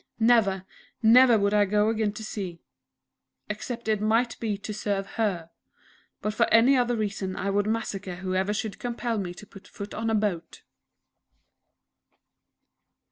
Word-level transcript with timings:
Never, 0.19 0.65
never 1.03 1.37
would 1.37 1.53
I 1.53 1.65
go 1.65 1.89
again 1.89 2.11
to 2.13 2.23
sea 2.23 2.59
except 3.49 3.87
it 3.87 4.01
might 4.01 4.35
be 4.39 4.57
to 4.57 4.73
serve 4.73 5.05
Her. 5.11 5.51
But 6.23 6.33
for 6.33 6.47
any 6.51 6.75
other 6.75 6.95
reason 6.95 7.35
I 7.35 7.51
would 7.51 7.67
massacre 7.67 8.15
whoever 8.15 8.51
should 8.51 8.79
compel 8.79 9.19
me 9.19 9.35
to 9.35 9.45
put 9.45 9.67
foot 9.67 9.93
on 9.93 10.09
a 10.09 10.15
boat!... 10.15 10.63